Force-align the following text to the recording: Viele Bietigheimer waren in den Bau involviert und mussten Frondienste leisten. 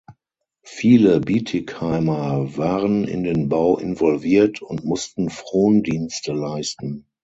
Viele 0.63 1.19
Bietigheimer 1.19 2.57
waren 2.57 3.03
in 3.07 3.23
den 3.23 3.49
Bau 3.49 3.77
involviert 3.77 4.59
und 4.59 4.83
mussten 4.83 5.29
Frondienste 5.29 6.33
leisten. 6.33 7.05